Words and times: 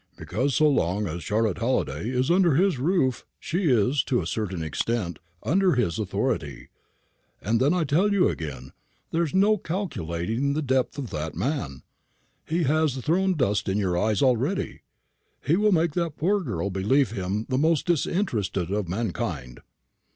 "Because, 0.17 0.55
so 0.55 0.67
long 0.67 1.05
as 1.05 1.21
Charlotte 1.23 1.59
Halliday 1.59 2.09
is 2.09 2.31
under 2.31 2.55
his 2.55 2.79
roof, 2.79 3.23
she 3.39 3.65
is, 3.65 4.03
to 4.05 4.19
a 4.19 4.25
certain 4.25 4.63
extent, 4.63 5.19
under 5.43 5.75
his 5.75 5.99
authority. 5.99 6.69
And 7.39 7.59
then, 7.59 7.71
I 7.75 7.83
tell 7.83 8.11
you 8.11 8.27
again, 8.27 8.71
there 9.11 9.21
is 9.21 9.35
no 9.35 9.57
calculating 9.57 10.53
the 10.53 10.63
depth 10.63 10.97
of 10.97 11.11
that 11.11 11.35
man. 11.35 11.83
He 12.47 12.63
has 12.63 12.97
thrown 12.97 13.35
dust 13.35 13.69
in 13.69 13.77
your 13.77 13.95
eyes 13.95 14.23
already. 14.23 14.81
He 15.39 15.55
will 15.55 15.71
make 15.71 15.91
that 15.91 16.17
poor 16.17 16.41
girl 16.41 16.71
believe 16.71 17.11
him 17.11 17.45
the 17.47 17.59
most 17.59 17.85
disinterested 17.85 18.71
of 18.71 18.89
mankind." 18.89 19.59